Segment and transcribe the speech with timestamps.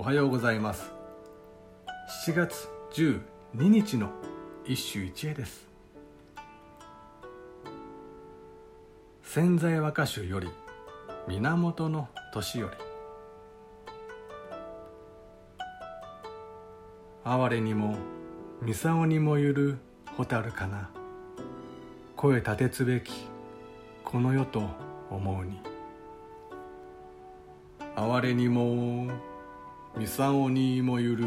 [0.00, 0.90] おはようございます。
[2.26, 3.20] 7月12
[3.68, 4.08] 日の
[4.64, 5.68] 一首一会です。
[9.22, 10.48] 潜在和歌集より
[11.28, 12.74] 源の年寄り
[17.22, 17.98] 哀れにも
[18.62, 19.78] 三竿にもゆる
[20.16, 20.88] 蛍かな
[22.16, 23.12] 声立てつべき
[24.02, 24.62] この世と
[25.10, 25.60] 思うに。
[27.96, 29.29] 哀れにも
[29.96, 31.26] 三竿にもゆる。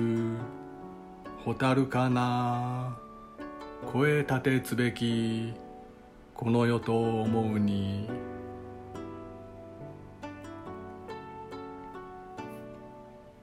[1.45, 2.97] 蛍かな
[3.91, 5.53] 声立てつべき
[6.33, 8.09] この世と思うに。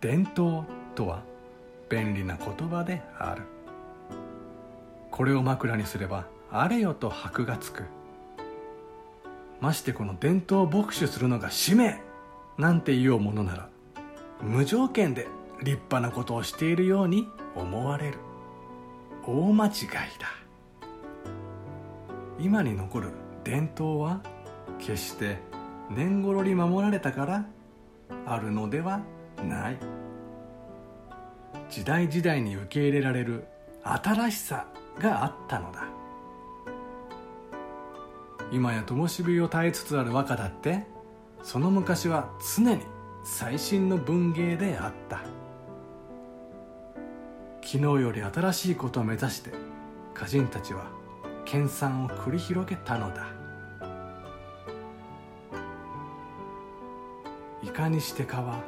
[0.00, 0.64] 伝統
[0.94, 1.22] とは
[1.90, 3.42] 便利な言葉である。
[5.10, 7.84] これを枕にすればあれよと箔がつく。
[9.60, 12.00] ましてこの伝統を牧首するのが使命
[12.56, 13.68] なんて言おうものなら
[14.42, 15.28] 無条件で
[15.62, 18.18] 立派なことをしているように思われる。
[19.26, 19.72] 大間違い
[20.18, 20.28] だ。
[22.38, 23.10] 今に残る
[23.44, 24.22] 伝統は
[24.78, 25.38] 決して
[25.90, 27.46] 年頃に守られたから
[28.26, 29.00] あるのでは
[29.46, 29.78] ない。
[31.68, 33.46] 時代時代に受け入れられる
[33.82, 34.66] 新しさ
[34.98, 35.84] があったのだ。
[38.52, 40.84] 今や灯火を耐えつつある和歌だって
[41.42, 42.82] その昔は常に
[43.22, 45.20] 最新の文芸であった。
[47.62, 49.52] 昨日より新しいことを目指して
[50.14, 50.86] 歌人たちは
[51.44, 53.26] 研鑽を繰り広げたのだ。
[57.62, 58.60] いかにしてかは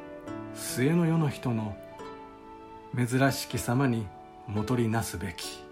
[0.55, 1.77] 末の世の人の
[2.95, 4.07] 珍しき様に
[4.47, 5.65] 戻りなすべき。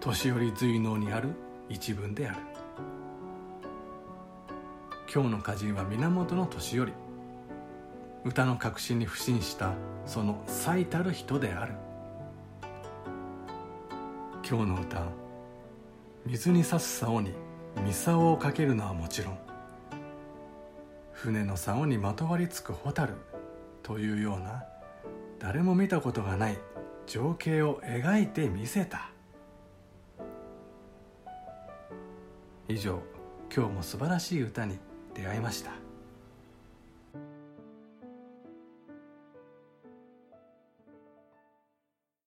[0.00, 1.28] 年寄り随能にある
[1.68, 2.51] 一文である。
[5.14, 6.92] 今日の歌人は源の年寄り
[8.24, 9.74] 歌の革新に不信した
[10.06, 11.74] その最たる人である。
[14.48, 15.02] 今日の歌
[16.24, 17.34] 水に刺す竿に
[17.84, 19.38] 三竿をかけるのはもちろん
[21.12, 23.12] 船の竿にまとわりつく蛍
[23.82, 24.64] というような
[25.38, 26.58] 誰も見たことがない
[27.06, 29.10] 情景を描いてみせた。
[32.66, 33.02] 以上
[33.54, 34.78] 今日も素晴らしい歌に
[35.14, 35.91] 出会いました。